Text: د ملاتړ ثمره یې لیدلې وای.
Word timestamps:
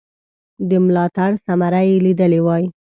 د 0.69 0.71
ملاتړ 0.85 1.31
ثمره 1.45 1.81
یې 1.87 1.95
لیدلې 2.05 2.39
وای. 2.45 2.63